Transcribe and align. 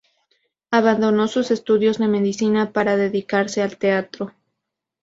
Abandonó 0.71 1.27
sus 1.27 1.51
estudios 1.51 1.99
de 1.99 2.07
Medicina 2.07 2.71
para 2.73 2.97
dedicarse 2.97 3.61
al 3.61 3.77
teatro. 3.77 4.33